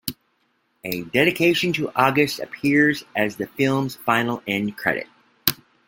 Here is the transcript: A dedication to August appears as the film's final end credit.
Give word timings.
A 0.83 1.03
dedication 1.03 1.73
to 1.73 1.91
August 1.95 2.39
appears 2.39 3.03
as 3.15 3.35
the 3.35 3.45
film's 3.45 3.95
final 3.97 4.41
end 4.47 4.75
credit. 4.75 5.05